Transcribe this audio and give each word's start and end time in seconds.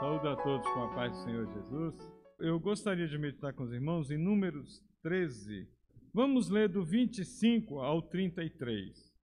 Saúde 0.00 0.28
a 0.28 0.34
todos 0.34 0.66
com 0.72 0.82
a 0.82 0.94
paz 0.94 1.12
do 1.12 1.24
Senhor 1.24 1.46
Jesus. 1.52 1.94
Eu 2.38 2.58
gostaria 2.58 3.06
de 3.06 3.18
meditar 3.18 3.52
com 3.52 3.64
os 3.64 3.70
irmãos 3.70 4.10
em 4.10 4.16
Números 4.16 4.82
13. 5.02 5.68
Vamos 6.14 6.48
ler 6.48 6.70
do 6.70 6.82
25 6.82 7.80
ao 7.80 8.00
33. 8.00 9.14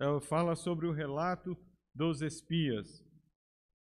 Ela 0.00 0.20
fala 0.20 0.56
sobre 0.56 0.88
o 0.88 0.92
relato 0.92 1.56
dos 1.94 2.22
espias. 2.22 3.06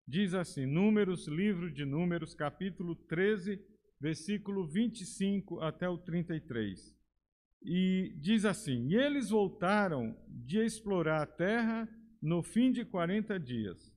Diz 0.07 0.35
assim: 0.35 0.67
Números, 0.67 1.27
livro 1.27 1.73
de 1.73 1.84
Números, 1.84 2.35
capítulo 2.35 2.95
13, 2.95 3.59
versículo 3.99 4.67
25 4.67 5.61
até 5.61 5.89
o 5.89 5.98
33. 5.98 6.95
E 7.63 8.16
diz 8.21 8.45
assim: 8.45 8.88
E 8.88 8.95
eles 8.95 9.31
voltaram 9.31 10.16
de 10.27 10.59
explorar 10.59 11.23
a 11.23 11.25
terra 11.25 11.89
no 12.21 12.43
fim 12.43 12.71
de 12.71 12.85
40 12.85 13.39
dias. 13.39 13.91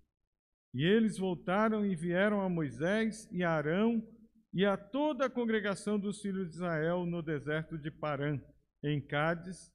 E 0.77 0.85
eles 0.85 1.16
voltaram 1.16 1.87
e 1.87 1.97
vieram 1.97 2.43
a 2.43 2.51
Moisés 2.51 3.27
e 3.33 3.43
a 3.43 3.51
Arão 3.51 4.07
e 4.53 4.62
a 4.62 4.77
toda 4.77 5.25
a 5.25 5.30
congregação 5.30 5.99
dos 5.99 6.21
filhos 6.21 6.51
de 6.51 6.57
Israel 6.57 7.07
no 7.07 7.23
deserto 7.23 7.79
de 7.79 7.91
Parã, 7.91 8.39
em 8.83 9.01
Cádiz, 9.01 9.73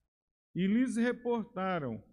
e 0.54 0.68
lhes 0.68 0.98
reportaram 0.98 2.04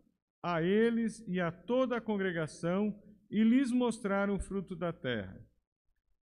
a 0.42 0.62
eles 0.62 1.23
e 1.28 1.38
a 1.38 1.52
toda 1.52 1.98
a 1.98 2.01
congregação 2.01 2.98
e 3.30 3.45
lhes 3.45 3.70
mostraram 3.70 4.37
o 4.37 4.41
fruto 4.41 4.74
da 4.74 4.91
terra. 4.91 5.39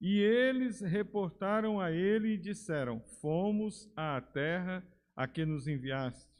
E 0.02 0.18
eles 0.18 0.82
reportaram 0.82 1.80
a 1.80 1.91
ele 1.91 2.30
e 2.30 2.38
disseram: 2.40 3.00
Fomos 3.22 3.88
à 3.96 4.20
terra 4.20 4.84
a 5.16 5.27
que 5.27 5.46
nos 5.46 5.68
enviaste. 5.68 6.34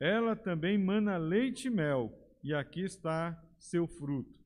Ela 0.00 0.34
também 0.34 0.78
mana 0.78 1.18
leite 1.18 1.68
e 1.68 1.70
mel, 1.70 2.10
e 2.42 2.54
aqui 2.54 2.80
está 2.80 3.38
seu 3.58 3.86
fruto. 3.86 4.39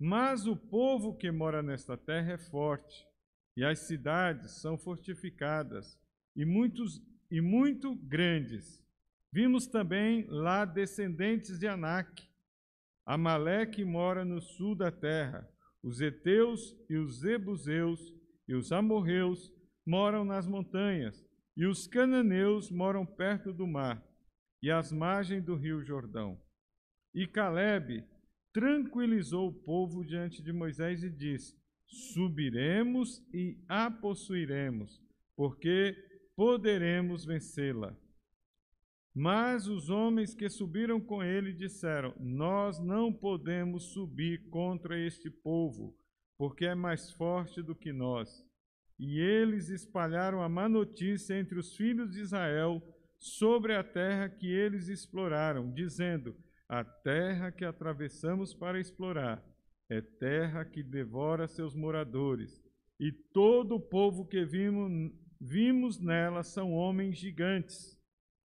Mas 0.00 0.46
o 0.46 0.56
povo 0.56 1.14
que 1.14 1.30
mora 1.30 1.62
nesta 1.62 1.94
terra 1.94 2.32
é 2.32 2.38
forte, 2.38 3.06
e 3.54 3.62
as 3.62 3.80
cidades 3.80 4.52
são 4.62 4.78
fortificadas 4.78 6.00
e 6.34 6.46
muitos 6.46 7.02
e 7.30 7.40
muito 7.42 7.94
grandes. 7.94 8.82
Vimos 9.30 9.66
também 9.66 10.24
lá 10.28 10.64
descendentes 10.64 11.58
de 11.58 11.68
Anak. 11.68 12.26
Amaleque 13.04 13.84
mora 13.84 14.24
no 14.24 14.40
sul 14.40 14.74
da 14.74 14.90
terra. 14.90 15.46
Os 15.82 16.00
heteus 16.00 16.74
e 16.88 16.96
os 16.96 17.20
zebuseus 17.20 18.00
e 18.48 18.54
os 18.54 18.72
amorreus 18.72 19.52
moram 19.86 20.24
nas 20.24 20.46
montanhas, 20.46 21.26
e 21.56 21.66
os 21.66 21.86
cananeus 21.86 22.70
moram 22.70 23.04
perto 23.04 23.52
do 23.52 23.66
mar 23.66 24.02
e 24.62 24.70
às 24.70 24.92
margens 24.92 25.44
do 25.44 25.56
rio 25.56 25.82
Jordão. 25.82 26.40
E 27.14 27.26
Caleb 27.26 28.04
tranquilizou 28.52 29.48
o 29.48 29.52
povo 29.52 30.04
diante 30.04 30.42
de 30.42 30.52
Moisés 30.52 31.02
e 31.02 31.10
disse: 31.10 31.56
Subiremos 31.86 33.22
e 33.32 33.58
a 33.68 33.90
possuiremos, 33.90 35.02
porque 35.36 35.96
poderemos 36.36 37.24
vencê-la. 37.24 37.96
Mas 39.14 39.66
os 39.66 39.90
homens 39.90 40.34
que 40.34 40.48
subiram 40.48 41.00
com 41.00 41.22
ele 41.22 41.52
disseram: 41.52 42.14
Nós 42.18 42.78
não 42.78 43.12
podemos 43.12 43.92
subir 43.92 44.48
contra 44.50 44.98
este 44.98 45.28
povo, 45.28 45.96
porque 46.38 46.64
é 46.64 46.74
mais 46.74 47.10
forte 47.12 47.60
do 47.60 47.74
que 47.74 47.92
nós. 47.92 48.44
E 48.98 49.18
eles 49.18 49.68
espalharam 49.68 50.42
a 50.42 50.48
má 50.48 50.68
notícia 50.68 51.38
entre 51.38 51.58
os 51.58 51.74
filhos 51.74 52.12
de 52.12 52.20
Israel 52.20 52.82
sobre 53.18 53.74
a 53.74 53.82
terra 53.82 54.28
que 54.28 54.46
eles 54.46 54.88
exploraram, 54.88 55.72
dizendo: 55.72 56.36
a 56.70 56.84
terra 56.84 57.50
que 57.50 57.64
atravessamos 57.64 58.54
para 58.54 58.78
explorar 58.78 59.44
é 59.88 60.00
terra 60.00 60.64
que 60.64 60.84
devora 60.84 61.48
seus 61.48 61.74
moradores, 61.74 62.62
e 63.00 63.10
todo 63.10 63.74
o 63.74 63.80
povo 63.80 64.24
que 64.24 64.44
vimos, 64.44 65.12
vimos 65.40 65.98
nela 65.98 66.44
são 66.44 66.72
homens 66.72 67.18
gigantes. 67.18 67.98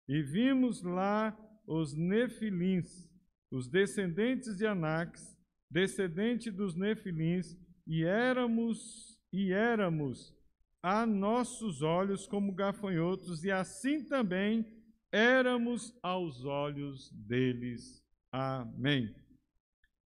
E 0.08 0.22
vimos 0.22 0.84
lá 0.84 1.36
os 1.66 1.96
nefilins, 1.96 3.10
os 3.50 3.68
descendentes 3.68 4.56
de 4.56 4.68
Anaques, 4.68 5.36
descendente 5.68 6.52
dos 6.52 6.76
nefilins, 6.76 7.58
e 7.88 8.04
éramos 8.04 9.20
e 9.34 9.52
éramos 9.52 10.38
a 10.84 11.08
nossos 11.08 11.81
olhos 11.81 12.28
como 12.28 12.54
gafanhotos, 12.54 13.44
e 13.44 13.50
assim 13.50 14.04
também 14.04 14.64
éramos 15.12 15.98
aos 16.04 16.46
olhos 16.46 17.10
deles. 17.14 18.02
Amém. 18.31 19.14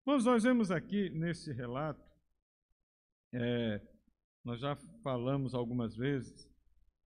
Mas 0.04 0.24
nós 0.24 0.42
vemos 0.42 0.72
aqui 0.72 1.10
nesse 1.10 1.52
relato, 1.52 2.04
é, 3.32 3.80
nós 4.44 4.60
já 4.60 4.74
falamos 5.02 5.54
algumas 5.54 5.96
vezes, 5.96 6.50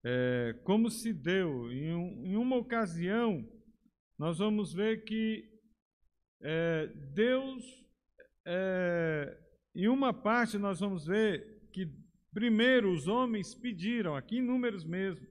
é, 0.01 0.53
como 0.63 0.89
se 0.89 1.11
deu, 1.11 1.69
em, 1.73 1.93
um, 1.93 2.25
em, 2.25 2.35
uma 2.37 2.55
ocasião, 2.55 3.45
nós 4.17 4.37
vamos 4.37 4.73
ver 4.73 5.03
que 5.03 5.49
é, 6.41 6.87
Deus, 7.13 7.65
é, 8.45 9.37
em 9.75 9.89
uma 9.89 10.13
parte, 10.13 10.57
nós 10.57 10.79
vamos 10.79 11.05
ver 11.05 11.69
que 11.73 11.85
primeiro 12.33 12.93
os 12.93 13.09
homens 13.09 13.53
pediram, 13.53 14.15
aqui 14.15 14.37
em 14.37 14.41
números 14.41 14.85
mesmo, 14.85 15.27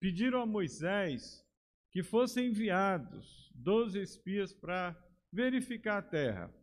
pediram 0.00 0.40
a 0.40 0.46
Moisés 0.46 1.44
que 1.90 2.02
fossem 2.02 2.48
enviados 2.48 3.52
doze 3.54 4.00
espias 4.00 4.54
para 4.54 4.96
verificar 5.32 5.98
a 5.98 6.02
terra, 6.02 6.54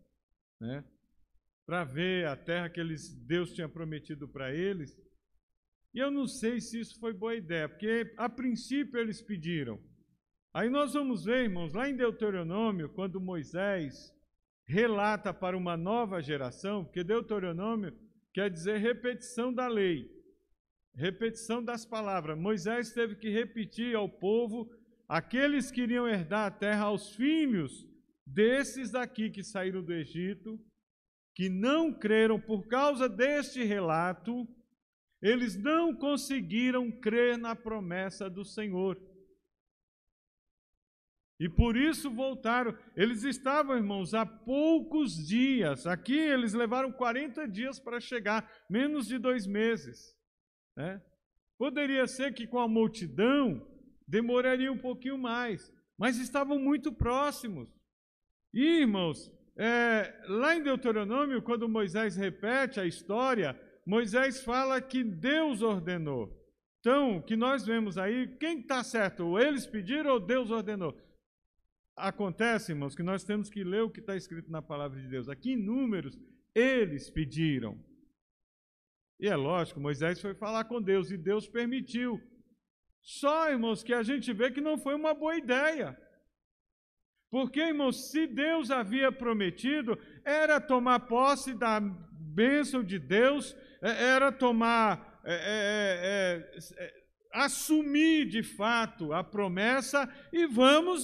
né? 0.60 0.84
para 1.66 1.84
ver 1.84 2.28
a 2.28 2.36
terra 2.36 2.70
que 2.70 2.80
eles, 2.80 3.14
Deus 3.26 3.52
tinha 3.54 3.68
prometido 3.68 4.28
para 4.28 4.54
eles. 4.54 4.96
E 5.94 6.00
eu 6.00 6.12
não 6.12 6.28
sei 6.28 6.62
se 6.62 6.80
isso 6.80 7.00
foi 7.00 7.14
boa 7.14 7.36
ideia, 7.36 7.68
porque 7.68 8.14
a 8.18 8.30
princípio 8.30 9.00
eles 9.00 9.22
pediram. 9.22 9.80
Aí 10.54 10.70
nós 10.70 10.94
vamos 10.94 11.26
ver, 11.26 11.44
irmãos, 11.44 11.74
lá 11.74 11.90
em 11.90 11.96
Deuteronômio, 11.96 12.90
quando 12.90 13.20
Moisés 13.20 14.14
relata 14.68 15.34
para 15.34 15.58
uma 15.58 15.76
nova 15.76 16.22
geração, 16.22 16.84
porque 16.84 17.04
Deuteronômio 17.04 17.94
quer 18.34 18.50
dizer 18.50 18.78
repetição 18.78 19.54
da 19.54 19.68
lei, 19.68 20.10
repetição 20.94 21.64
das 21.64 21.86
palavras. 21.86 22.38
Moisés 22.38 22.94
teve 22.94 23.16
que 23.16 23.30
repetir 23.30 23.96
ao 23.96 24.08
povo, 24.08 24.70
aqueles 25.08 25.72
que 25.72 25.82
iriam 25.82 26.08
herdar 26.08 26.48
a 26.48 26.52
terra 26.52 26.86
aos 26.86 27.16
filhos 27.16 27.88
desses 28.26 28.92
daqui 28.92 29.30
que 29.30 29.44
saíram 29.44 29.84
do 29.84 29.94
Egito, 29.94 30.60
que 31.34 31.50
não 31.50 31.94
creram 31.94 32.40
por 32.40 32.68
causa 32.68 33.08
deste 33.08 33.64
relato, 33.64 34.48
eles 35.22 35.56
não 35.56 35.94
conseguiram 35.96 36.92
crer 36.92 37.38
na 37.38 37.56
promessa 37.56 38.30
do 38.30 38.46
Senhor. 38.46 39.00
E 41.40 41.50
por 41.50 41.76
isso 41.76 42.10
voltaram. 42.10 42.78
Eles 42.96 43.24
estavam, 43.24 43.76
irmãos, 43.76 44.14
há 44.14 44.26
poucos 44.26 45.28
dias. 45.28 45.86
Aqui 45.86 46.18
eles 46.18 46.54
levaram 46.54 46.92
40 46.92 47.46
dias 47.48 47.78
para 47.80 48.00
chegar, 48.00 48.50
menos 48.70 49.06
de 49.08 49.18
dois 49.18 49.46
meses. 49.46 50.18
Né? 50.78 51.02
Poderia 51.58 52.08
ser 52.08 52.34
que 52.34 52.48
com 52.48 52.60
a 52.60 52.68
multidão 52.68 53.68
demoraria 54.08 54.72
um 54.72 54.78
pouquinho 54.78 55.18
mais, 55.18 55.74
mas 55.98 56.18
estavam 56.18 56.58
muito 56.58 56.94
próximos. 56.94 57.75
E, 58.56 58.80
irmãos, 58.80 59.30
é, 59.58 60.18
lá 60.30 60.56
em 60.56 60.64
Deuteronômio, 60.64 61.42
quando 61.42 61.68
Moisés 61.68 62.16
repete 62.16 62.80
a 62.80 62.86
história, 62.86 63.60
Moisés 63.86 64.42
fala 64.42 64.82
que 64.82 65.04
Deus 65.04 65.62
ordenou. 65.62 66.34
Então, 66.80 67.18
o 67.18 67.22
que 67.22 67.36
nós 67.36 67.66
vemos 67.66 67.98
aí, 67.98 68.28
quem 68.38 68.60
está 68.60 68.82
certo? 68.82 69.38
Eles 69.38 69.68
pediram 69.68 70.12
ou 70.12 70.20
Deus 70.22 70.52
ordenou? 70.52 70.98
Acontece, 71.98 72.72
irmãos, 72.72 72.96
que 72.96 73.04
nós 73.04 73.26
temos 73.26 73.50
que 73.50 73.62
ler 73.62 73.82
o 73.82 73.90
que 73.90 74.00
está 74.00 74.16
escrito 74.16 74.50
na 74.50 74.62
palavra 74.62 75.02
de 75.02 75.08
Deus. 75.10 75.28
Aqui 75.28 75.52
em 75.52 75.62
Números, 75.62 76.18
eles 76.54 77.10
pediram. 77.10 77.78
E 79.20 79.28
é 79.28 79.36
lógico, 79.36 79.82
Moisés 79.82 80.22
foi 80.22 80.34
falar 80.34 80.64
com 80.66 80.82
Deus 80.82 81.12
e 81.12 81.18
Deus 81.18 81.46
permitiu. 81.46 82.22
Só, 83.02 83.50
irmãos, 83.50 83.84
que 83.84 83.94
a 83.94 84.02
gente 84.02 84.32
vê 84.32 84.50
que 84.50 84.62
não 84.62 84.78
foi 84.78 84.96
uma 84.96 85.14
boa 85.14 85.36
ideia. 85.36 85.98
Porque, 87.36 87.60
irmãos, 87.60 88.12
se 88.12 88.28
Deus 88.28 88.72
havia 88.72 89.12
prometido, 89.12 90.00
era 90.24 90.58
tomar 90.62 91.02
posse 91.02 91.54
da 91.54 91.82
bênção 91.82 92.82
de 92.82 92.98
Deus, 92.98 93.54
é, 93.82 94.06
era 94.06 94.32
tomar, 94.32 95.20
é, 95.26 95.34
é, 95.34 96.58
é, 96.58 96.86
é, 96.86 96.94
assumir 97.34 98.26
de 98.30 98.42
fato 98.42 99.12
a 99.12 99.22
promessa 99.22 100.10
e 100.32 100.46
vamos 100.46 101.04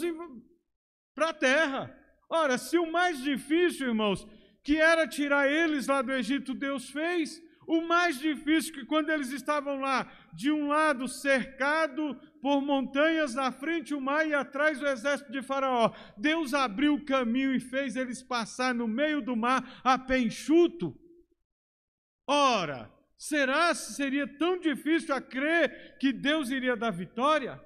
para 1.13 1.31
a 1.31 1.33
terra. 1.33 1.93
Ora, 2.29 2.57
se 2.57 2.77
o 2.77 2.89
mais 2.89 3.21
difícil, 3.21 3.89
irmãos, 3.89 4.25
que 4.63 4.77
era 4.77 5.05
tirar 5.05 5.51
eles 5.51 5.87
lá 5.87 6.01
do 6.01 6.13
Egito, 6.13 6.53
Deus 6.53 6.89
fez, 6.89 7.41
o 7.67 7.81
mais 7.81 8.17
difícil 8.17 8.73
que 8.73 8.85
quando 8.85 9.09
eles 9.09 9.31
estavam 9.31 9.81
lá, 9.81 10.09
de 10.33 10.49
um 10.49 10.69
lado 10.69 11.09
cercado 11.09 12.17
por 12.41 12.61
montanhas 12.61 13.35
na 13.35 13.51
frente 13.51 13.93
o 13.93 14.01
mar 14.01 14.27
e 14.27 14.33
atrás 14.33 14.81
o 14.81 14.87
exército 14.87 15.31
de 15.31 15.41
Faraó. 15.41 15.93
Deus 16.17 16.53
abriu 16.53 16.95
o 16.95 17.05
caminho 17.05 17.53
e 17.53 17.59
fez 17.59 17.95
eles 17.95 18.23
passar 18.23 18.73
no 18.73 18.87
meio 18.87 19.21
do 19.21 19.35
mar 19.35 19.79
a 19.83 19.97
pé 19.97 20.19
enxuto. 20.19 20.99
Ora, 22.27 22.91
será 23.17 23.73
se 23.75 23.93
seria 23.93 24.27
tão 24.37 24.59
difícil 24.59 25.13
a 25.13 25.21
crer 25.21 25.97
que 25.99 26.11
Deus 26.11 26.49
iria 26.49 26.75
dar 26.75 26.91
vitória? 26.91 27.61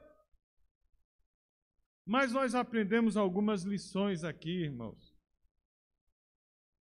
Mas 2.06 2.34
nós 2.34 2.54
aprendemos 2.54 3.18
algumas 3.18 3.64
lições 3.64 4.24
aqui, 4.24 4.64
irmãos. 4.64 5.16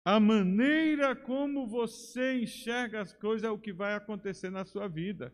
A 0.04 0.18
maneira 0.18 1.14
como 1.14 1.66
você 1.68 2.40
enxerga 2.40 3.00
as 3.00 3.12
coisas 3.12 3.44
é 3.44 3.50
o 3.50 3.58
que 3.58 3.72
vai 3.72 3.94
acontecer 3.94 4.50
na 4.50 4.64
sua 4.64 4.88
vida. 4.88 5.32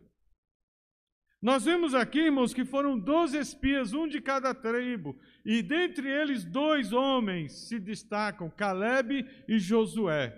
Nós 1.41 1.63
vemos 1.63 1.93
aqui, 1.93 2.19
irmãos, 2.19 2.53
que 2.53 2.65
foram 2.65 2.99
doze 2.99 3.37
espias, 3.37 3.93
um 3.93 4.07
de 4.07 4.19
cada 4.19 4.53
tribo, 4.53 5.17
e 5.45 5.61
dentre 5.61 6.09
eles 6.09 6.43
dois 6.43 6.91
homens 6.91 7.67
se 7.67 7.79
destacam, 7.79 8.49
Caleb 8.49 9.25
e 9.47 9.57
Josué. 9.57 10.35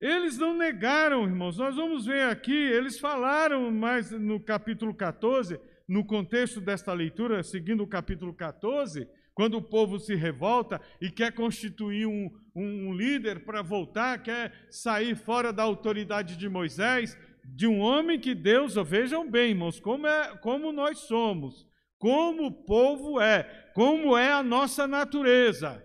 Eles 0.00 0.36
não 0.36 0.56
negaram, 0.56 1.22
irmãos, 1.22 1.58
nós 1.58 1.76
vamos 1.76 2.06
ver 2.06 2.24
aqui, 2.24 2.52
eles 2.52 2.98
falaram 2.98 3.70
mais 3.70 4.10
no 4.10 4.40
capítulo 4.40 4.92
14, 4.92 5.60
no 5.88 6.04
contexto 6.04 6.60
desta 6.60 6.92
leitura, 6.92 7.44
seguindo 7.44 7.84
o 7.84 7.88
capítulo 7.88 8.34
14, 8.34 9.08
quando 9.32 9.58
o 9.58 9.62
povo 9.62 10.00
se 10.00 10.16
revolta 10.16 10.80
e 11.00 11.08
quer 11.08 11.32
constituir 11.32 12.06
um, 12.06 12.28
um 12.52 12.92
líder 12.92 13.44
para 13.44 13.62
voltar, 13.62 14.20
quer 14.24 14.52
sair 14.70 15.14
fora 15.14 15.52
da 15.52 15.62
autoridade 15.62 16.36
de 16.36 16.48
Moisés, 16.48 17.16
de 17.44 17.66
um 17.66 17.80
homem 17.80 18.18
que 18.18 18.34
Deus, 18.34 18.74
vejam 18.74 19.28
bem, 19.30 19.50
irmãos, 19.50 19.80
como, 19.80 20.06
é, 20.06 20.36
como 20.38 20.72
nós 20.72 20.98
somos, 21.00 21.66
como 21.98 22.46
o 22.46 22.64
povo 22.64 23.20
é, 23.20 23.70
como 23.74 24.16
é 24.16 24.32
a 24.32 24.42
nossa 24.42 24.86
natureza. 24.86 25.84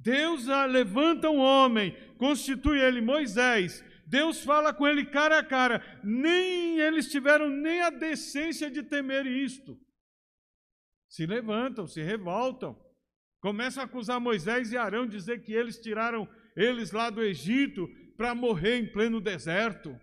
Deus 0.00 0.46
levanta 0.46 1.28
um 1.28 1.38
homem, 1.38 1.96
constitui 2.18 2.80
ele 2.80 3.00
Moisés, 3.00 3.84
Deus 4.06 4.42
fala 4.42 4.72
com 4.72 4.86
ele 4.86 5.04
cara 5.04 5.38
a 5.38 5.44
cara, 5.44 5.82
nem 6.02 6.78
eles 6.78 7.10
tiveram 7.10 7.48
nem 7.48 7.82
a 7.82 7.90
decência 7.90 8.70
de 8.70 8.82
temer 8.82 9.26
isto 9.26 9.78
se 11.08 11.26
levantam, 11.26 11.86
se 11.86 12.02
revoltam, 12.02 12.78
começam 13.40 13.82
a 13.82 13.86
acusar 13.86 14.20
Moisés 14.20 14.72
e 14.72 14.76
Arão, 14.76 15.06
dizer 15.06 15.42
que 15.42 15.52
eles 15.52 15.78
tiraram 15.78 16.28
eles 16.54 16.92
lá 16.92 17.08
do 17.08 17.22
Egito 17.22 17.88
para 18.16 18.34
morrer 18.34 18.78
em 18.78 18.92
pleno 18.92 19.20
deserto. 19.20 19.98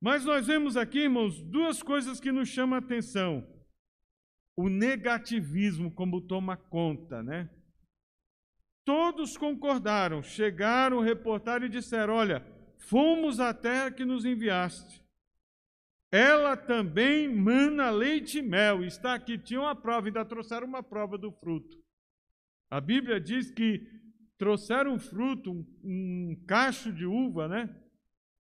Mas 0.00 0.24
nós 0.24 0.46
vemos 0.46 0.76
aqui, 0.76 1.00
irmãos, 1.00 1.42
duas 1.42 1.82
coisas 1.82 2.18
que 2.18 2.32
nos 2.32 2.48
chamam 2.48 2.76
a 2.76 2.78
atenção. 2.78 3.46
O 4.56 4.68
negativismo, 4.68 5.90
como 5.92 6.20
toma 6.20 6.56
conta, 6.56 7.22
né? 7.22 7.50
Todos 8.84 9.36
concordaram, 9.36 10.22
chegaram, 10.22 11.00
reportaram 11.00 11.66
e 11.66 11.68
disseram: 11.68 12.14
Olha, 12.14 12.44
fomos 12.78 13.38
à 13.38 13.52
terra 13.52 13.90
que 13.90 14.04
nos 14.04 14.24
enviaste 14.24 15.00
ela 16.10 16.56
também 16.56 17.32
mana 17.32 17.90
leite 17.90 18.38
e 18.38 18.42
mel. 18.42 18.82
Está 18.84 19.14
aqui, 19.14 19.38
tinha 19.38 19.60
uma 19.60 19.76
prova, 19.76 20.08
ainda 20.08 20.24
trouxeram 20.24 20.66
uma 20.66 20.82
prova 20.82 21.16
do 21.16 21.30
fruto. 21.30 21.78
A 22.68 22.80
Bíblia 22.80 23.20
diz 23.20 23.50
que 23.50 23.86
trouxeram 24.36 24.94
um 24.94 24.98
fruto, 24.98 25.52
um, 25.52 25.64
um 25.84 26.44
cacho 26.46 26.92
de 26.92 27.06
uva, 27.06 27.46
né? 27.46 27.76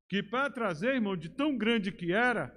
Que 0.08 0.22
para 0.22 0.50
trazer, 0.50 0.94
irmão, 0.94 1.16
de 1.16 1.28
tão 1.28 1.56
grande 1.56 1.92
que 1.92 2.12
era, 2.12 2.54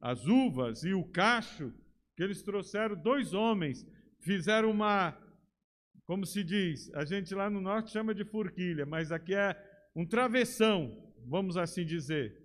as 0.00 0.26
uvas 0.26 0.82
e 0.82 0.94
o 0.94 1.04
cacho, 1.04 1.72
que 2.16 2.22
eles 2.22 2.42
trouxeram 2.42 2.96
dois 2.96 3.34
homens, 3.34 3.86
fizeram 4.20 4.70
uma, 4.70 5.16
como 6.04 6.24
se 6.24 6.42
diz, 6.42 6.92
a 6.94 7.04
gente 7.04 7.34
lá 7.34 7.50
no 7.50 7.60
norte 7.60 7.90
chama 7.90 8.14
de 8.14 8.24
forquilha, 8.24 8.86
mas 8.86 9.12
aqui 9.12 9.34
é 9.34 9.54
um 9.94 10.06
travessão, 10.06 11.12
vamos 11.26 11.56
assim 11.56 11.84
dizer. 11.84 12.38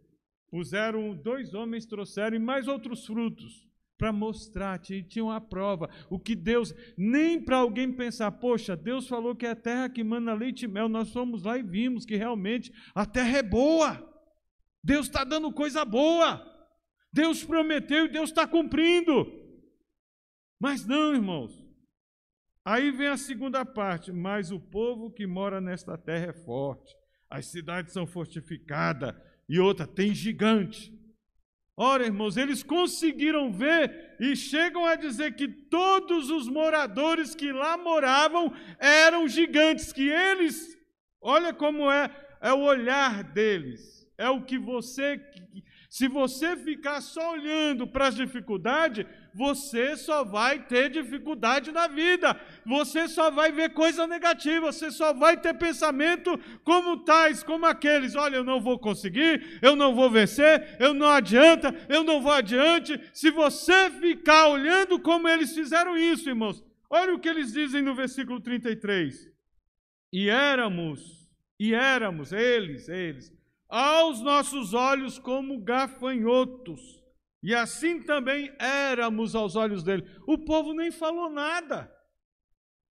Puseram 0.49 1.15
dois 1.15 1.53
homens, 1.53 1.85
trouxeram 1.85 2.35
e 2.35 2.39
mais 2.39 2.67
outros 2.67 3.05
frutos 3.05 3.65
para 3.97 4.11
mostrar, 4.11 4.79
tinham 4.79 5.31
a 5.31 5.39
prova. 5.39 5.89
O 6.09 6.19
que 6.19 6.35
Deus, 6.35 6.73
nem 6.97 7.41
para 7.41 7.57
alguém 7.57 7.91
pensar, 7.91 8.31
poxa, 8.31 8.75
Deus 8.75 9.07
falou 9.07 9.35
que 9.35 9.45
é 9.45 9.51
a 9.51 9.55
terra 9.55 9.89
que 9.89 10.03
manda 10.03 10.33
leite 10.33 10.65
e 10.65 10.67
mel, 10.67 10.89
nós 10.89 11.11
fomos 11.11 11.43
lá 11.43 11.57
e 11.57 11.63
vimos 11.63 12.05
que 12.05 12.15
realmente 12.15 12.73
a 12.93 13.05
terra 13.05 13.37
é 13.37 13.43
boa. 13.43 14.13
Deus 14.83 15.07
está 15.07 15.23
dando 15.23 15.51
coisa 15.51 15.83
boa. 15.83 16.45
Deus 17.11 17.43
prometeu 17.43 18.05
e 18.05 18.09
Deus 18.09 18.29
está 18.29 18.45
cumprindo. 18.45 19.25
Mas 20.59 20.85
não, 20.85 21.13
irmãos. 21.13 21.65
Aí 22.63 22.91
vem 22.91 23.07
a 23.07 23.17
segunda 23.17 23.63
parte. 23.63 24.11
Mas 24.11 24.51
o 24.51 24.59
povo 24.59 25.11
que 25.11 25.25
mora 25.25 25.61
nesta 25.61 25.97
terra 25.97 26.27
é 26.27 26.33
forte, 26.33 26.93
as 27.29 27.47
cidades 27.47 27.93
são 27.93 28.05
fortificadas, 28.05 29.15
e 29.47 29.59
outra, 29.59 29.85
tem 29.85 30.13
gigante. 30.13 30.94
Ora, 31.77 32.05
irmãos, 32.05 32.37
eles 32.37 32.63
conseguiram 32.63 33.51
ver 33.51 34.15
e 34.19 34.33
chegam 34.33 34.85
a 34.85 34.95
dizer 34.95 35.35
que 35.35 35.47
todos 35.47 36.29
os 36.29 36.47
moradores 36.47 37.35
que 37.35 37.51
lá 37.51 37.77
moravam 37.77 38.53
eram 38.79 39.27
gigantes, 39.27 39.91
que 39.91 40.07
eles, 40.07 40.77
olha 41.21 41.53
como 41.53 41.91
é, 41.91 42.09
é 42.41 42.53
o 42.53 42.61
olhar 42.61 43.23
deles, 43.23 44.07
é 44.17 44.29
o 44.29 44.41
que 44.41 44.57
você, 44.57 45.19
se 45.89 46.07
você 46.07 46.55
ficar 46.55 47.01
só 47.01 47.33
olhando 47.33 47.85
para 47.85 48.07
as 48.07 48.15
dificuldades, 48.15 49.05
você 49.35 49.97
só 49.97 50.23
vai 50.23 50.59
ter 50.59 50.89
dificuldade 50.89 51.69
na 51.69 51.87
vida, 51.87 52.39
você 52.65 53.05
só 53.05 53.29
vai 53.29 53.51
ver 53.51 53.73
coisa 53.73 54.07
negativa, 54.07 54.71
você 54.71 54.89
só 54.89 55.13
vai 55.13 55.35
ter 55.35 55.53
pensamento 55.55 56.39
como 56.63 57.03
tais, 57.03 57.43
como 57.43 57.65
aqueles: 57.65 58.15
olha, 58.15 58.37
eu 58.37 58.45
não 58.45 58.61
vou 58.61 58.79
conseguir, 58.79 59.59
eu 59.61 59.75
não 59.75 59.93
vou 59.93 60.09
vencer, 60.09 60.77
eu 60.79 60.93
não 60.93 61.09
adianta, 61.09 61.75
eu 61.89 62.01
não 62.01 62.21
vou 62.21 62.31
adiante. 62.31 62.97
Se 63.13 63.29
você 63.29 63.89
ficar 63.99 64.47
olhando 64.47 64.97
como 65.01 65.27
eles 65.27 65.53
fizeram 65.53 65.97
isso, 65.97 66.29
irmãos, 66.29 66.63
olha 66.89 67.13
o 67.13 67.19
que 67.19 67.27
eles 67.27 67.51
dizem 67.51 67.81
no 67.81 67.93
versículo 67.93 68.39
33. 68.39 69.29
E 70.13 70.29
éramos, 70.29 71.29
e 71.59 71.73
éramos, 71.73 72.31
eles, 72.31 72.87
eles, 72.87 73.33
aos 73.67 74.21
nossos 74.21 74.73
olhos 74.73 75.19
como 75.19 75.59
gafanhotos 75.59 77.04
e 77.45 77.53
assim 77.53 78.01
também 78.01 78.51
éramos 78.57 79.35
aos 79.35 79.55
olhos 79.55 79.83
dele. 79.83 80.03
O 80.27 80.35
povo 80.35 80.73
nem 80.73 80.89
falou 80.89 81.29
nada. 81.29 81.95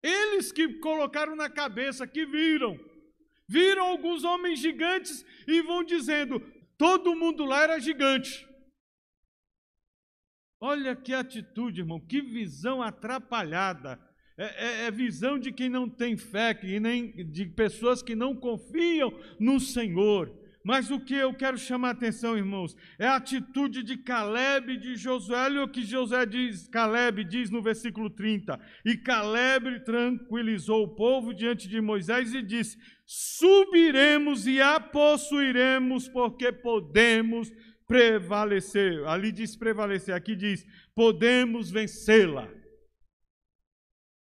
Eles 0.01 0.53
que 0.53 0.75
colocaram 0.75 1.35
na 1.35 1.51
cabeça, 1.51 2.07
que 2.07 2.25
viram. 2.25 2.79
Viram 3.49 3.85
alguns 3.85 4.23
homens 4.23 4.61
gigantes 4.61 5.27
e 5.49 5.61
vão 5.61 5.83
dizendo: 5.83 6.39
todo 6.79 7.17
mundo 7.17 7.45
lá 7.45 7.65
era 7.65 7.81
gigante. 7.81 8.49
Olha 10.61 10.95
que 10.95 11.13
atitude, 11.13 11.81
irmão, 11.81 11.99
que 11.99 12.21
visão 12.21 12.81
atrapalhada. 12.81 14.01
É, 14.39 14.45
é, 14.45 14.87
é, 14.87 14.91
visão 14.93 15.37
de 15.37 15.51
quem 15.51 15.69
não 15.69 15.91
tem 15.91 16.17
fé, 16.17 16.55
que 16.55 16.79
nem 16.79 17.11
de 17.29 17.47
pessoas 17.47 18.05
que 18.05 18.15
não 18.15 18.37
confiam 18.37 19.13
no 19.41 19.59
Senhor. 19.59 20.44
Mas 20.65 20.91
o 20.91 20.99
que 20.99 21.15
eu 21.15 21.35
quero 21.35 21.59
chamar 21.59 21.89
a 21.89 21.93
atenção, 21.93 22.39
irmãos, 22.39 22.75
é 22.99 23.07
a 23.07 23.17
atitude 23.17 23.83
de 23.83 23.99
Caleb 23.99 24.73
e 24.73 24.79
de 24.79 24.97
Josué. 24.97 25.37
Olha 25.37 25.65
o 25.65 25.69
que 25.69 25.83
Josué 25.83 26.25
diz, 26.25 26.67
Caleb 26.69 27.23
diz 27.23 27.51
no 27.51 27.63
versículo 27.63 28.09
30. 28.09 28.59
E 28.83 28.97
Caleb 28.97 29.85
tranquilizou 29.85 30.85
o 30.85 30.95
povo 30.95 31.35
diante 31.35 31.69
de 31.69 31.83
Moisés 31.83 32.33
e 32.33 32.41
disse: 32.41 32.79
Subiremos 33.05 34.47
e 34.47 34.59
a 34.59 34.81
possuiremos, 34.81 36.09
porque 36.09 36.51
podemos 36.51 37.53
prevalecer. 37.87 39.07
Ali 39.07 39.33
diz 39.33 39.55
prevalecer, 39.55 40.15
aqui 40.15 40.35
diz: 40.35 40.65
podemos 40.95 41.71
vencê-la. 41.71 42.49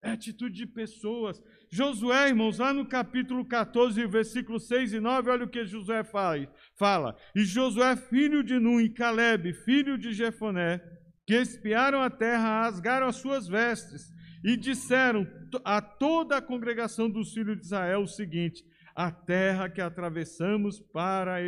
É 0.04 0.12
atitude 0.12 0.56
de 0.56 0.66
pessoas 0.66 1.42
Josué, 1.74 2.28
irmãos, 2.28 2.58
lá 2.58 2.74
no 2.74 2.86
capítulo 2.86 3.46
14, 3.46 4.06
versículo 4.06 4.60
6 4.60 4.92
e 4.92 5.00
9, 5.00 5.30
olha 5.30 5.46
o 5.46 5.50
que 5.50 5.66
Josué 5.66 6.04
fala. 6.04 7.16
E 7.34 7.46
Josué, 7.46 7.96
filho 7.96 8.44
de 8.44 8.60
Nun, 8.60 8.82
e 8.82 8.90
Caleb, 8.90 9.54
filho 9.54 9.98
de 9.98 10.12
Jefoné, 10.12 10.82
que 11.26 11.34
espiaram 11.34 12.02
a 12.02 12.10
terra, 12.10 12.64
rasgaram 12.64 13.08
as 13.08 13.16
suas 13.16 13.48
vestes 13.48 14.12
e 14.44 14.58
disseram 14.58 15.26
a 15.64 15.82
toda 15.82 16.36
a 16.36 16.42
congregação 16.42 17.10
dos 17.10 17.34
filhos 17.34 17.58
de 17.58 17.64
Israel 17.64 18.02
o 18.02 18.08
seguinte: 18.08 18.66
a 18.94 19.10
terra 19.10 19.70
que 19.70 19.80
atravessamos 19.80 20.78
para 20.78 21.40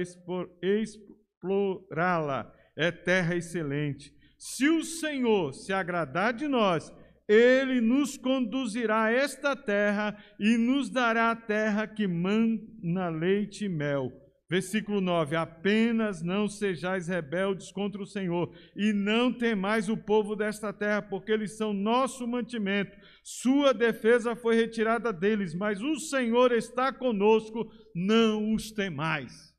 explorá-la 0.62 2.50
é 2.78 2.94
terra 2.94 3.36
excelente. 3.36 4.14
Se 4.38 4.70
o 4.70 4.86
Senhor 4.86 5.54
se 5.54 5.74
agradar 5.74 6.34
de 6.34 6.48
nós 6.48 6.94
ele 7.28 7.80
nos 7.82 8.18
conduzirá 8.18 9.04
a 9.06 9.12
esta 9.12 9.56
terra 9.56 10.18
e 10.40 10.58
nos 10.58 10.90
dará 10.90 11.32
a 11.32 11.36
terra 11.36 11.88
que 11.88 12.08
mana 12.08 13.10
leite 13.10 13.66
e 13.66 13.70
mel. 13.70 14.12
Versículo 14.50 15.02
9: 15.02 15.36
Apenas 15.36 16.22
não 16.22 16.48
sejais 16.48 17.08
rebeldes 17.08 17.72
contra 17.72 18.02
o 18.02 18.06
Senhor, 18.06 18.54
e 18.76 18.94
não 18.94 19.34
temais 19.34 19.90
o 19.90 19.98
povo 19.98 20.36
desta 20.36 20.72
terra, 20.72 21.02
porque 21.02 21.32
eles 21.32 21.58
são 21.58 21.74
nosso 21.74 22.28
mantimento. 22.28 22.96
Sua 23.24 23.74
defesa 23.74 24.36
foi 24.36 24.56
retirada 24.56 25.12
deles, 25.12 25.56
mas 25.56 25.82
o 25.82 25.96
Senhor 25.96 26.52
está 26.52 26.94
conosco, 26.94 27.72
não 27.96 28.54
os 28.54 28.72
temais. 28.72 29.54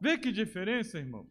Vê 0.00 0.18
que 0.18 0.32
diferença, 0.32 0.98
irmãos? 0.98 1.30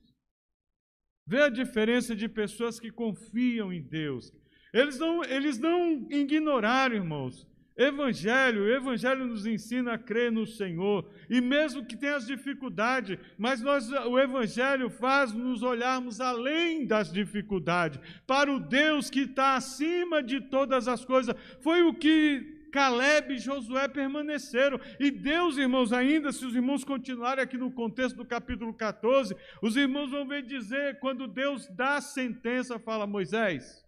Vê 1.27 1.41
a 1.41 1.49
diferença 1.49 2.15
de 2.15 2.29
pessoas 2.29 2.79
que 2.79 2.89
confiam 2.89 3.73
em 3.73 3.81
Deus. 3.81 4.31
Eles 4.73 4.97
não, 4.97 5.23
eles 5.23 5.57
não 5.57 6.07
ignoraram, 6.09 6.95
irmãos. 6.95 7.47
Evangelho, 7.75 8.63
o 8.63 8.69
Evangelho 8.69 9.25
nos 9.25 9.45
ensina 9.45 9.93
a 9.93 9.97
crer 9.97 10.31
no 10.31 10.45
Senhor, 10.45 11.09
e 11.29 11.39
mesmo 11.41 11.85
que 11.85 11.95
tenha 11.95 12.17
as 12.17 12.27
dificuldades, 12.27 13.17
mas 13.37 13.61
nós, 13.61 13.89
o 13.89 14.19
Evangelho 14.19 14.89
faz 14.89 15.33
nos 15.33 15.63
olharmos 15.63 16.19
além 16.19 16.85
das 16.85 17.11
dificuldades, 17.11 17.99
para 18.27 18.51
o 18.51 18.59
Deus 18.59 19.09
que 19.09 19.21
está 19.21 19.55
acima 19.55 20.21
de 20.21 20.41
todas 20.41 20.87
as 20.87 21.03
coisas. 21.05 21.35
Foi 21.61 21.81
o 21.81 21.93
que 21.93 22.59
Caleb 22.71 23.33
e 23.33 23.37
Josué 23.39 23.87
permaneceram. 23.87 24.79
E 24.99 25.11
Deus, 25.11 25.57
irmãos, 25.57 25.91
ainda, 25.91 26.31
se 26.31 26.45
os 26.45 26.55
irmãos 26.55 26.83
continuarem 26.83 27.43
aqui 27.43 27.57
no 27.57 27.71
contexto 27.71 28.15
do 28.15 28.25
capítulo 28.25 28.73
14, 28.73 29.35
os 29.61 29.75
irmãos 29.75 30.09
vão 30.09 30.27
ver 30.27 30.43
dizer, 30.43 30.99
quando 30.99 31.27
Deus 31.27 31.67
dá 31.67 31.95
a 31.95 32.01
sentença, 32.01 32.79
fala: 32.79 33.05
Moisés, 33.05 33.83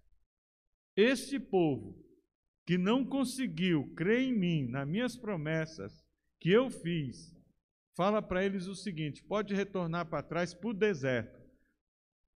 este 0.95 1.39
povo 1.39 2.01
que 2.65 2.77
não 2.77 3.05
conseguiu 3.05 3.93
crer 3.95 4.21
em 4.21 4.33
mim, 4.33 4.67
nas 4.67 4.87
minhas 4.87 5.17
promessas 5.17 6.03
que 6.39 6.49
eu 6.49 6.69
fiz, 6.69 7.35
fala 7.95 8.21
para 8.21 8.43
eles 8.43 8.67
o 8.67 8.75
seguinte: 8.75 9.23
pode 9.23 9.53
retornar 9.53 10.05
para 10.05 10.23
trás 10.23 10.53
para 10.53 10.69
o 10.69 10.73
deserto 10.73 11.43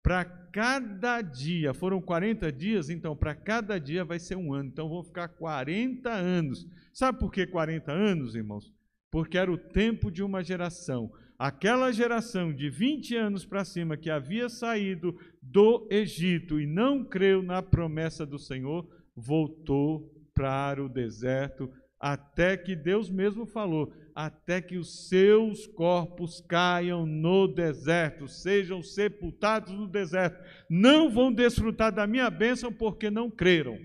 para 0.05 0.23
cada 0.23 1.19
dia, 1.19 1.73
foram 1.73 1.99
40 1.99 2.51
dias, 2.51 2.91
então 2.91 3.15
para 3.15 3.33
cada 3.33 3.79
dia 3.79 4.05
vai 4.05 4.19
ser 4.19 4.35
um 4.35 4.53
ano. 4.53 4.69
Então 4.69 4.87
vão 4.87 5.03
ficar 5.03 5.29
40 5.29 6.11
anos. 6.11 6.67
Sabe 6.93 7.17
por 7.17 7.31
que 7.31 7.47
40 7.47 7.91
anos, 7.91 8.35
irmãos? 8.35 8.71
Porque 9.09 9.35
era 9.35 9.51
o 9.51 9.57
tempo 9.57 10.11
de 10.11 10.21
uma 10.21 10.43
geração. 10.43 11.11
Aquela 11.39 11.91
geração 11.91 12.53
de 12.53 12.69
20 12.69 13.15
anos 13.15 13.45
para 13.47 13.65
cima 13.65 13.97
que 13.97 14.11
havia 14.11 14.47
saído 14.47 15.19
do 15.45 15.87
Egito 15.91 16.59
e 16.59 16.65
não 16.65 17.03
creu 17.03 17.41
na 17.43 17.61
promessa 17.61 18.25
do 18.25 18.39
Senhor, 18.39 18.87
voltou 19.15 20.11
para 20.33 20.83
o 20.83 20.89
deserto 20.89 21.71
até 21.99 22.57
que 22.57 22.75
Deus 22.75 23.09
mesmo 23.09 23.45
falou: 23.45 23.93
até 24.13 24.61
que 24.61 24.77
os 24.77 25.07
seus 25.07 25.65
corpos 25.65 26.41
caiam 26.41 27.05
no 27.05 27.47
deserto, 27.47 28.27
sejam 28.27 28.81
sepultados 28.81 29.73
no 29.73 29.87
deserto. 29.87 30.37
Não 30.69 31.09
vão 31.09 31.33
desfrutar 31.33 31.91
da 31.91 32.05
minha 32.05 32.29
bênção 32.29 32.71
porque 32.71 33.09
não 33.09 33.29
creram. 33.29 33.79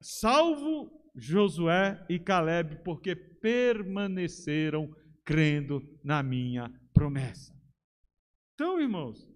Salvo 0.00 0.90
Josué 1.16 2.04
e 2.08 2.18
Caleb, 2.18 2.82
porque 2.84 3.16
permaneceram 3.16 4.94
crendo 5.24 5.82
na 6.02 6.22
minha 6.22 6.70
promessa. 6.92 7.52
Então, 8.54 8.80
irmãos, 8.80 9.33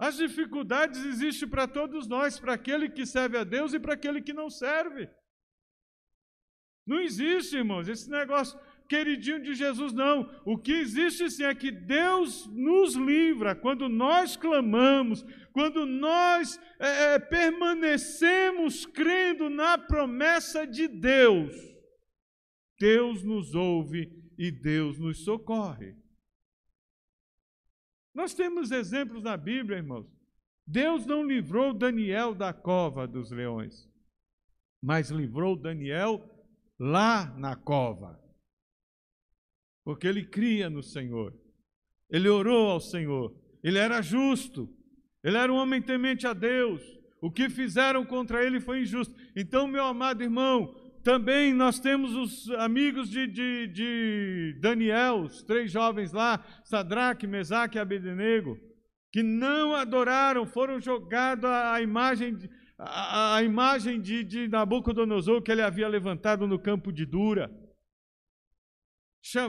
as 0.00 0.16
dificuldades 0.16 1.04
existem 1.04 1.46
para 1.46 1.68
todos 1.68 2.08
nós, 2.08 2.40
para 2.40 2.54
aquele 2.54 2.88
que 2.88 3.04
serve 3.04 3.36
a 3.36 3.44
Deus 3.44 3.74
e 3.74 3.78
para 3.78 3.92
aquele 3.92 4.22
que 4.22 4.32
não 4.32 4.48
serve. 4.48 5.10
Não 6.86 6.98
existe, 6.98 7.58
irmãos, 7.58 7.86
esse 7.86 8.08
negócio 8.08 8.58
queridinho 8.88 9.42
de 9.42 9.54
Jesus, 9.54 9.92
não. 9.92 10.28
O 10.46 10.56
que 10.56 10.72
existe 10.72 11.30
sim 11.30 11.44
é 11.44 11.54
que 11.54 11.70
Deus 11.70 12.46
nos 12.46 12.94
livra 12.94 13.54
quando 13.54 13.90
nós 13.90 14.38
clamamos, 14.38 15.22
quando 15.52 15.84
nós 15.84 16.58
é, 16.80 17.14
é, 17.14 17.18
permanecemos 17.18 18.86
crendo 18.86 19.50
na 19.50 19.76
promessa 19.76 20.66
de 20.66 20.88
Deus. 20.88 21.54
Deus 22.78 23.22
nos 23.22 23.54
ouve 23.54 24.10
e 24.38 24.50
Deus 24.50 24.98
nos 24.98 25.22
socorre. 25.24 25.94
Nós 28.14 28.34
temos 28.34 28.70
exemplos 28.70 29.22
na 29.22 29.36
Bíblia, 29.36 29.78
irmãos. 29.78 30.06
Deus 30.66 31.06
não 31.06 31.24
livrou 31.24 31.72
Daniel 31.72 32.34
da 32.34 32.52
cova 32.52 33.06
dos 33.06 33.30
leões, 33.30 33.88
mas 34.82 35.10
livrou 35.10 35.56
Daniel 35.56 36.22
lá 36.78 37.26
na 37.36 37.56
cova 37.56 38.20
porque 39.90 40.06
ele 40.06 40.24
cria 40.24 40.70
no 40.70 40.82
Senhor. 40.82 41.34
Ele 42.08 42.28
orou 42.28 42.70
ao 42.70 42.80
Senhor. 42.80 43.34
Ele 43.62 43.78
era 43.78 44.00
justo. 44.00 44.68
Ele 45.22 45.36
era 45.36 45.52
um 45.52 45.56
homem 45.56 45.82
temente 45.82 46.26
a 46.26 46.32
Deus. 46.32 46.80
O 47.20 47.30
que 47.30 47.48
fizeram 47.48 48.04
contra 48.04 48.44
ele 48.44 48.60
foi 48.60 48.82
injusto. 48.82 49.14
Então, 49.34 49.66
meu 49.66 49.84
amado 49.84 50.22
irmão, 50.22 50.74
também 51.02 51.54
nós 51.54 51.78
temos 51.78 52.14
os 52.14 52.50
amigos 52.58 53.08
de, 53.08 53.26
de, 53.26 53.66
de 53.68 54.56
Daniel, 54.60 55.22
os 55.22 55.42
três 55.42 55.70
jovens 55.70 56.12
lá, 56.12 56.44
Sadraque, 56.64 57.26
Mesaque 57.26 57.78
e 57.78 57.80
Abednego, 57.80 58.58
que 59.12 59.22
não 59.22 59.74
adoraram, 59.74 60.46
foram 60.46 60.80
jogados 60.80 61.44
à 61.44 61.80
imagem, 61.80 62.36
a 62.78 63.42
imagem 63.42 64.00
de, 64.00 64.22
de 64.22 64.48
Nabucodonosor 64.48 65.42
que 65.42 65.50
ele 65.50 65.62
havia 65.62 65.88
levantado 65.88 66.46
no 66.46 66.58
campo 66.58 66.92
de 66.92 67.04
Dura 67.04 67.50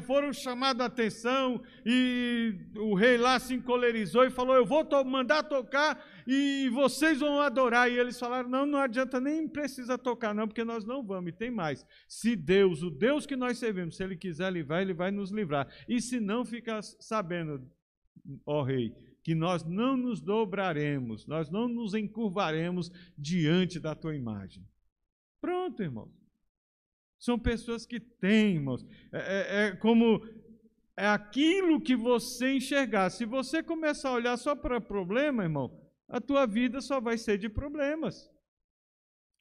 foram 0.01 0.33
chamados 0.33 0.81
a 0.81 0.85
atenção 0.85 1.61
e 1.85 2.53
o 2.75 2.93
rei 2.93 3.17
lá 3.17 3.39
se 3.39 3.53
encolerizou 3.53 4.25
e 4.25 4.29
falou: 4.29 4.55
Eu 4.55 4.65
vou 4.65 4.83
to 4.83 5.03
mandar 5.05 5.43
tocar 5.43 6.05
e 6.27 6.69
vocês 6.69 7.19
vão 7.19 7.39
adorar. 7.39 7.89
E 7.89 7.97
eles 7.97 8.19
falaram: 8.19 8.49
Não, 8.49 8.65
não 8.65 8.79
adianta, 8.79 9.19
nem 9.19 9.47
precisa 9.47 9.97
tocar, 9.97 10.35
não, 10.35 10.47
porque 10.47 10.65
nós 10.65 10.83
não 10.83 11.01
vamos. 11.01 11.29
E 11.29 11.35
tem 11.35 11.49
mais: 11.49 11.85
se 12.07 12.35
Deus, 12.35 12.83
o 12.83 12.89
Deus 12.89 13.25
que 13.25 13.35
nós 13.35 13.57
servimos, 13.57 13.95
se 13.95 14.03
Ele 14.03 14.17
quiser 14.17 14.51
livrar, 14.51 14.81
Ele 14.81 14.93
vai 14.93 15.09
nos 15.09 15.31
livrar. 15.31 15.67
E 15.87 16.01
se 16.01 16.19
não, 16.19 16.43
fica 16.43 16.81
sabendo, 16.81 17.65
ó 18.45 18.63
rei, 18.63 18.93
que 19.23 19.33
nós 19.33 19.63
não 19.63 19.95
nos 19.95 20.19
dobraremos, 20.19 21.25
nós 21.27 21.49
não 21.49 21.67
nos 21.67 21.93
encurvaremos 21.93 22.91
diante 23.17 23.79
da 23.79 23.95
tua 23.95 24.15
imagem. 24.15 24.67
Pronto, 25.39 25.81
irmãos. 25.81 26.20
São 27.21 27.37
pessoas 27.37 27.85
que 27.85 27.99
têm, 27.99 28.55
irmãos. 28.55 28.83
É, 29.13 29.19
é, 29.19 29.67
é 29.67 29.75
como 29.75 30.27
é 30.97 31.07
aquilo 31.07 31.79
que 31.79 31.95
você 31.95 32.55
enxergar. 32.55 33.11
Se 33.11 33.25
você 33.25 33.61
começar 33.61 34.09
a 34.09 34.13
olhar 34.13 34.37
só 34.37 34.55
para 34.55 34.81
problema, 34.81 35.43
irmão, 35.43 35.71
a 36.09 36.19
tua 36.19 36.47
vida 36.47 36.81
só 36.81 36.99
vai 36.99 37.19
ser 37.19 37.37
de 37.37 37.47
problemas. 37.47 38.27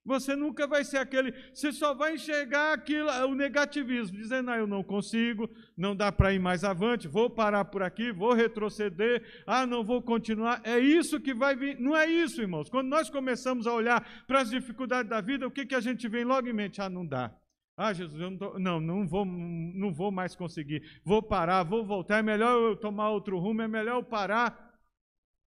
Você 0.04 0.36
nunca 0.36 0.66
vai 0.66 0.84
ser 0.84 0.98
aquele, 0.98 1.32
você 1.54 1.72
só 1.72 1.94
vai 1.94 2.14
enxergar 2.14 2.74
aquilo, 2.74 3.08
o 3.26 3.34
negativismo, 3.34 4.16
dizendo, 4.16 4.50
ah, 4.50 4.58
eu 4.58 4.66
não 4.66 4.82
consigo, 4.82 5.48
não 5.74 5.96
dá 5.96 6.12
para 6.12 6.34
ir 6.34 6.38
mais 6.38 6.64
avante, 6.64 7.08
vou 7.08 7.30
parar 7.30 7.64
por 7.64 7.82
aqui, 7.82 8.12
vou 8.12 8.34
retroceder, 8.34 9.22
ah, 9.46 9.66
não 9.66 9.82
vou 9.82 10.02
continuar. 10.02 10.60
É 10.64 10.78
isso 10.78 11.18
que 11.18 11.32
vai 11.32 11.56
vir. 11.56 11.80
Não 11.80 11.96
é 11.96 12.06
isso, 12.06 12.42
irmãos. 12.42 12.68
Quando 12.68 12.88
nós 12.88 13.08
começamos 13.08 13.66
a 13.66 13.72
olhar 13.72 14.26
para 14.26 14.42
as 14.42 14.50
dificuldades 14.50 15.08
da 15.08 15.22
vida, 15.22 15.46
o 15.46 15.50
que, 15.50 15.64
que 15.64 15.74
a 15.74 15.80
gente 15.80 16.06
vem 16.08 16.24
logo 16.24 16.46
em 16.46 16.52
mente? 16.52 16.82
Ah, 16.82 16.90
não 16.90 17.06
dá. 17.06 17.34
Ah, 17.82 17.94
Jesus, 17.94 18.20
eu 18.20 18.30
não, 18.30 18.36
tô, 18.36 18.58
não, 18.58 18.78
não, 18.78 19.08
vou, 19.08 19.24
não 19.24 19.90
vou 19.90 20.12
mais 20.12 20.36
conseguir. 20.36 21.00
Vou 21.02 21.22
parar, 21.22 21.62
vou 21.62 21.82
voltar. 21.82 22.18
É 22.18 22.22
melhor 22.22 22.60
eu 22.60 22.76
tomar 22.76 23.08
outro 23.08 23.38
rumo, 23.38 23.62
é 23.62 23.66
melhor 23.66 23.94
eu 23.94 24.04
parar. 24.04 24.78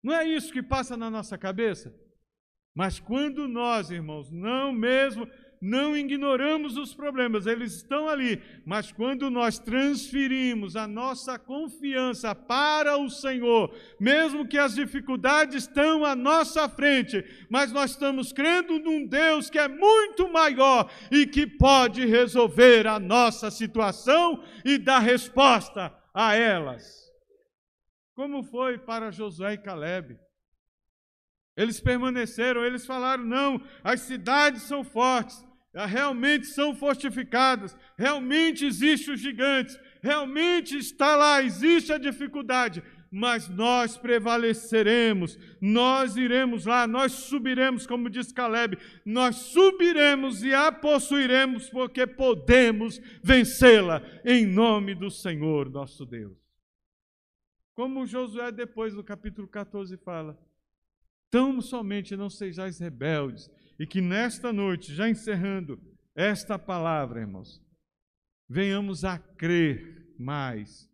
Não 0.00 0.14
é 0.14 0.24
isso 0.24 0.52
que 0.52 0.62
passa 0.62 0.96
na 0.96 1.10
nossa 1.10 1.36
cabeça? 1.36 1.92
Mas 2.72 3.00
quando 3.00 3.48
nós, 3.48 3.90
irmãos, 3.90 4.30
não 4.30 4.72
mesmo 4.72 5.26
não 5.62 5.96
ignoramos 5.96 6.76
os 6.76 6.92
problemas, 6.92 7.46
eles 7.46 7.76
estão 7.76 8.08
ali, 8.08 8.42
mas 8.66 8.90
quando 8.90 9.30
nós 9.30 9.60
transferimos 9.60 10.74
a 10.74 10.88
nossa 10.88 11.38
confiança 11.38 12.34
para 12.34 12.98
o 12.98 13.08
Senhor, 13.08 13.72
mesmo 14.00 14.46
que 14.46 14.58
as 14.58 14.74
dificuldades 14.74 15.64
estão 15.64 16.04
à 16.04 16.16
nossa 16.16 16.68
frente, 16.68 17.24
mas 17.48 17.70
nós 17.70 17.92
estamos 17.92 18.32
crendo 18.32 18.80
num 18.80 19.06
Deus 19.06 19.48
que 19.48 19.58
é 19.58 19.68
muito 19.68 20.28
maior 20.28 20.90
e 21.12 21.24
que 21.26 21.46
pode 21.46 22.04
resolver 22.04 22.88
a 22.88 22.98
nossa 22.98 23.48
situação 23.48 24.42
e 24.64 24.76
dar 24.76 24.98
resposta 24.98 25.96
a 26.12 26.34
elas. 26.34 27.08
Como 28.14 28.42
foi 28.42 28.78
para 28.78 29.12
Josué 29.12 29.54
e 29.54 29.58
Caleb? 29.58 30.18
Eles 31.56 31.80
permaneceram, 31.80 32.64
eles 32.64 32.84
falaram: 32.86 33.24
não, 33.24 33.62
as 33.84 34.00
cidades 34.00 34.62
são 34.62 34.82
fortes, 34.82 35.44
realmente 35.74 36.46
são 36.46 36.74
fortificadas, 36.74 37.76
realmente 37.96 38.64
existem 38.66 39.14
os 39.14 39.20
gigantes, 39.20 39.78
realmente 40.02 40.76
está 40.76 41.16
lá, 41.16 41.42
existe 41.42 41.92
a 41.92 41.98
dificuldade, 41.98 42.82
mas 43.10 43.48
nós 43.48 43.96
prevaleceremos, 43.96 45.38
nós 45.60 46.16
iremos 46.16 46.64
lá, 46.64 46.86
nós 46.86 47.12
subiremos, 47.12 47.86
como 47.86 48.08
diz 48.08 48.32
Caleb, 48.32 48.78
nós 49.04 49.36
subiremos 49.36 50.42
e 50.42 50.54
a 50.54 50.72
possuiremos, 50.72 51.68
porque 51.68 52.06
podemos 52.06 52.98
vencê-la, 53.22 54.02
em 54.24 54.46
nome 54.46 54.94
do 54.94 55.10
Senhor 55.10 55.68
nosso 55.70 56.06
Deus. 56.06 56.42
Como 57.74 58.06
Josué, 58.06 58.50
depois 58.50 58.94
do 58.94 59.04
capítulo 59.04 59.48
14, 59.48 59.96
fala: 59.98 60.38
Tão 61.30 61.60
somente 61.60 62.16
não 62.16 62.28
sejais 62.28 62.78
rebeldes, 62.78 63.50
e 63.78 63.86
que 63.86 64.00
nesta 64.00 64.52
noite, 64.52 64.94
já 64.94 65.08
encerrando 65.08 65.80
esta 66.14 66.58
palavra, 66.58 67.20
irmãos, 67.20 67.60
venhamos 68.48 69.04
a 69.04 69.18
crer 69.18 70.14
mais. 70.18 70.90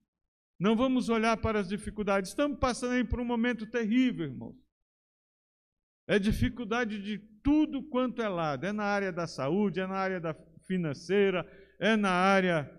Não 0.58 0.76
vamos 0.76 1.08
olhar 1.08 1.36
para 1.36 1.60
as 1.60 1.68
dificuldades. 1.68 2.30
Estamos 2.30 2.58
passando 2.58 2.92
aí 2.92 3.04
por 3.04 3.20
um 3.20 3.24
momento 3.24 3.66
terrível, 3.66 4.26
irmãos. 4.26 4.56
É 6.08 6.18
dificuldade 6.18 7.02
de 7.02 7.18
tudo 7.42 7.82
quanto 7.82 8.22
é 8.22 8.28
lado. 8.28 8.64
É 8.64 8.72
na 8.72 8.84
área 8.84 9.12
da 9.12 9.26
saúde, 9.26 9.80
é 9.80 9.86
na 9.86 9.96
área 9.96 10.20
da 10.20 10.34
financeira, 10.66 11.46
é 11.78 11.96
na 11.96 12.10
área 12.10 12.70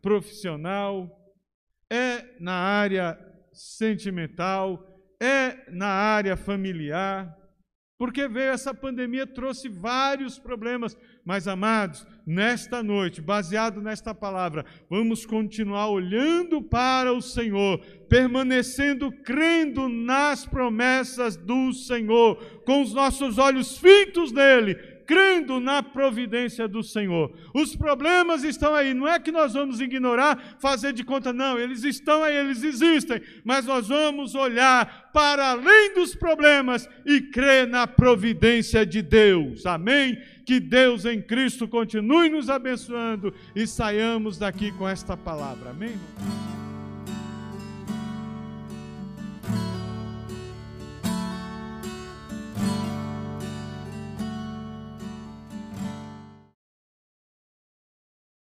profissional, 0.00 1.10
é 1.90 2.38
na 2.40 2.54
área 2.54 3.18
sentimental, 3.52 4.84
é 5.20 5.70
na 5.70 5.88
área 5.88 6.36
familiar. 6.36 7.34
Porque 7.98 8.28
veio 8.28 8.50
essa 8.50 8.74
pandemia, 8.74 9.26
trouxe 9.26 9.68
vários 9.68 10.38
problemas. 10.38 10.96
Mas, 11.24 11.48
amados, 11.48 12.06
nesta 12.26 12.82
noite, 12.82 13.22
baseado 13.22 13.80
nesta 13.80 14.14
palavra, 14.14 14.66
vamos 14.90 15.24
continuar 15.24 15.88
olhando 15.88 16.60
para 16.60 17.12
o 17.12 17.22
Senhor, 17.22 17.78
permanecendo 18.08 19.10
crendo 19.10 19.88
nas 19.88 20.44
promessas 20.44 21.36
do 21.36 21.72
Senhor, 21.72 22.36
com 22.66 22.82
os 22.82 22.92
nossos 22.92 23.38
olhos 23.38 23.78
fitos 23.78 24.30
nele, 24.30 24.74
crendo 25.06 25.60
na 25.60 25.82
providência 25.82 26.66
do 26.66 26.82
Senhor. 26.82 27.32
Os 27.54 27.76
problemas 27.76 28.42
estão 28.42 28.74
aí, 28.74 28.92
não 28.92 29.06
é 29.06 29.18
que 29.18 29.30
nós 29.30 29.54
vamos 29.54 29.80
ignorar, 29.80 30.56
fazer 30.58 30.92
de 30.92 31.04
conta, 31.04 31.32
não, 31.32 31.58
eles 31.58 31.84
estão 31.84 32.22
aí, 32.22 32.36
eles 32.36 32.62
existem, 32.62 33.20
mas 33.44 33.64
nós 33.64 33.88
vamos 33.88 34.34
olhar 34.34 35.10
para 35.12 35.50
além 35.50 35.94
dos 35.94 36.14
problemas 36.14 36.88
e 37.04 37.20
crer 37.20 37.66
na 37.66 37.86
providência 37.86 38.84
de 38.84 39.00
Deus. 39.00 39.64
Amém? 39.64 40.18
Que 40.44 40.60
Deus 40.60 41.04
em 41.04 41.22
Cristo 41.22 41.66
continue 41.66 42.28
nos 42.28 42.50
abençoando 42.50 43.32
e 43.54 43.66
saiamos 43.66 44.38
daqui 44.38 44.70
com 44.72 44.88
esta 44.88 45.16
palavra. 45.16 45.70
Amém? 45.70 45.96